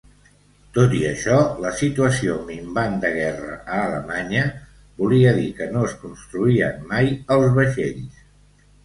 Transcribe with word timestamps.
Tot 0.75 0.93
i 0.99 0.99
això, 1.07 1.35
la 1.65 1.73
situació 1.81 2.37
minvant 2.47 2.95
de 3.03 3.11
guerra 3.17 3.57
a 3.75 3.81
Alemanya 3.81 4.47
volia 5.03 5.35
dir 5.41 5.45
que 5.61 5.69
no 5.75 5.85
es 5.91 5.95
construïen 6.07 6.81
mai 6.95 7.13
els 7.37 7.55
vaixells. 7.61 8.25